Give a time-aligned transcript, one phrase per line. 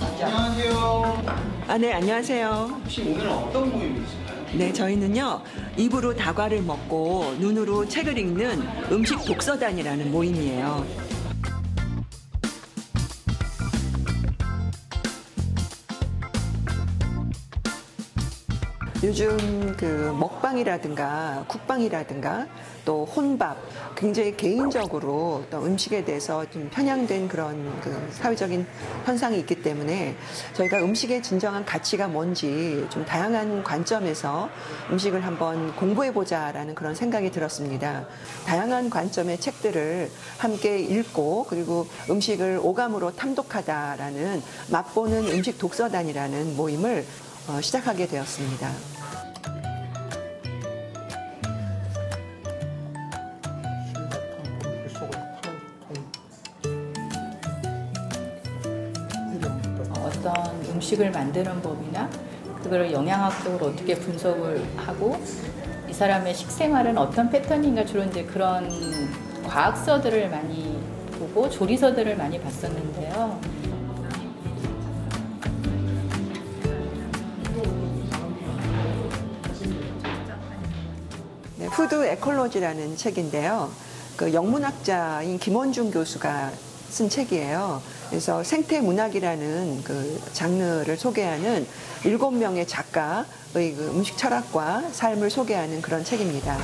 [0.00, 1.24] 안녕하세요.
[1.66, 2.80] 아, 네, 안녕하세요.
[2.82, 4.46] 혹시 오늘 어떤 모임이신가요?
[4.54, 5.42] 네, 저희는요,
[5.76, 11.07] 입으로 다과를 먹고 눈으로 책을 읽는 음식 독서단이라는 모임이에요.
[19.04, 22.48] 요즘 그 먹방이라든가 국방이라든가
[22.84, 23.56] 또 혼밥
[23.94, 28.66] 굉장히 개인적으로 또 음식에 대해서 좀 편향된 그런 그 사회적인
[29.04, 30.16] 현상이 있기 때문에
[30.54, 34.48] 저희가 음식의 진정한 가치가 뭔지 좀 다양한 관점에서
[34.90, 38.04] 음식을 한번 공부해 보자라는 그런 생각이 들었습니다.
[38.46, 47.27] 다양한 관점의 책들을 함께 읽고 그리고 음식을 오감으로 탐독하다라는 맛보는 음식 독서단이라는 모임을 어,
[47.62, 48.70] 시작하게 되었습니다.
[59.94, 60.34] 어떤
[60.70, 62.08] 음식을 만드는 법이나
[62.62, 65.16] 그거를 영양학적으로 어떻게 분석을 하고
[65.88, 68.68] 이 사람의 식생활은 어떤 패턴인가 주로 이제 그런
[69.46, 70.78] 과학서들을 많이
[71.18, 73.40] 보고 조리서들을 많이 봤었는데요.
[81.58, 83.68] 네, Food Ecology라는 책인데요.
[84.16, 86.52] 그 영문학자인 김원중 교수가
[86.88, 87.82] 쓴 책이에요.
[88.08, 91.66] 그래서 생태 문학이라는 그 장르를 소개하는
[92.04, 96.56] 일곱 명의 작가의 그 음식 철학과 삶을 소개하는 그런 책입니다.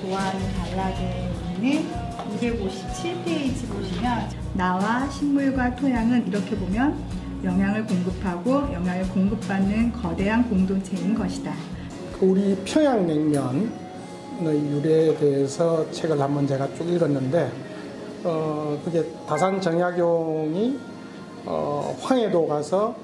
[0.00, 1.86] 좋아하는 단락에 있는
[2.36, 6.96] 257페이지 보시면 나와 식물과 토양은 이렇게 보면
[7.42, 11.52] 영양을 공급하고 영양을 공급받는 거대한 공동체인 것이다.
[12.20, 13.70] 우리 평양냉면의
[14.42, 17.50] 유래에 대해서 책을 한번 제가 쭉 읽었는데
[18.24, 20.78] 어 그게 다산 정약용이
[21.46, 22.94] 어 황해도 가서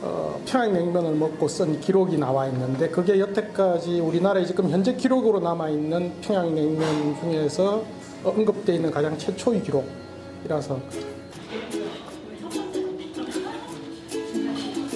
[0.00, 6.12] 어, 평양냉면을 먹고 쓴 기록이 나와 있는데 그게 여태까지 우리나라에 지금 현재 기록으로 남아 있는
[6.20, 7.84] 평양냉면 중에서
[8.24, 10.80] 언급되어 있는 가장 최초의 기록이라서.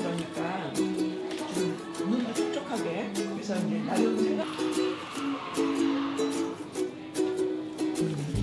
[0.02, 0.72] 그러니까
[1.54, 4.46] 좀 눈도 촉촉하게 그래서 이제 나름 생각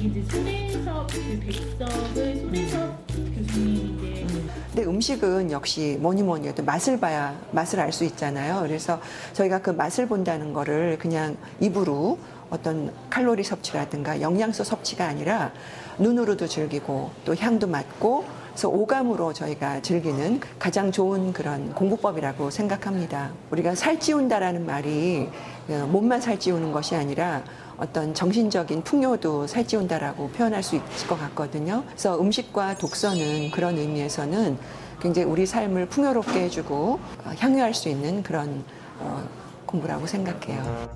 [0.01, 4.38] 이제 손혜섭 그 백석을 손혜섭 교수님이 이제
[4.73, 8.61] 근데 음식은 역시 뭐니 뭐니 해도 맛을 봐야 맛을 알 수 있잖아요.
[8.61, 8.99] 그래서
[9.33, 12.19] 저희가 그 맛을 본다는 거를 그냥 입으로
[12.51, 15.51] 어떤 칼로리 섭취라든가 영양소 섭취가 아니라
[15.97, 23.31] 눈으로도 즐기고 또 향도 맡고 그래서 오감으로 저희가 즐기는 가장 좋은 그런 공부법이라고 생각합니다.
[23.51, 25.29] 우리가 살찌운다라는 말이
[25.69, 27.43] 어, 몸만 살찌우는 것이 아니라
[27.79, 31.83] 어떤 정신적인 풍요도 살찌운다라고 표현할 수 있을 것 같거든요.
[31.87, 34.57] 그래서 음식과 독서는 그런 의미에서는
[35.01, 38.63] 굉장히 우리 삶을 풍요롭게 해주고 어, 향유할 수 있는 그런
[38.99, 39.27] 어,
[39.65, 40.89] 공부라고 생각해요.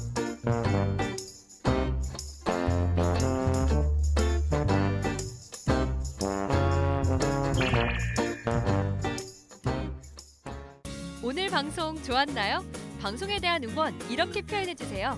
[11.23, 12.63] 오늘 방송 좋았나요?
[13.01, 15.17] 방송에 대한 응원 이렇게 표현해 주세요.